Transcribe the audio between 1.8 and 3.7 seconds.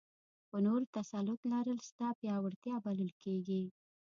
ستا پیاوړتیا بلل کېږي.